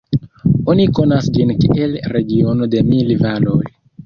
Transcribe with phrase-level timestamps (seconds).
[0.73, 3.63] Oni konas ĝin kiel regiono de mil valoj.